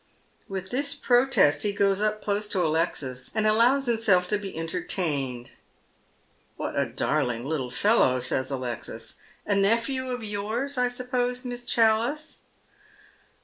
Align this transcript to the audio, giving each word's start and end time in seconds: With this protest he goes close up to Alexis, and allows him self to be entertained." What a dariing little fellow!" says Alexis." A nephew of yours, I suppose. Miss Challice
With 0.49 0.71
this 0.71 0.95
protest 0.95 1.61
he 1.61 1.73
goes 1.73 2.01
close 2.23 2.45
up 2.49 2.51
to 2.53 2.65
Alexis, 2.65 3.29
and 3.35 3.45
allows 3.45 3.87
him 3.87 3.99
self 3.99 4.27
to 4.29 4.39
be 4.39 4.57
entertained." 4.57 5.51
What 6.57 6.75
a 6.75 6.87
dariing 6.87 7.45
little 7.45 7.69
fellow!" 7.69 8.19
says 8.19 8.49
Alexis." 8.49 9.17
A 9.45 9.53
nephew 9.53 10.07
of 10.09 10.23
yours, 10.23 10.75
I 10.75 10.87
suppose. 10.87 11.45
Miss 11.45 11.65
Challice 11.65 12.39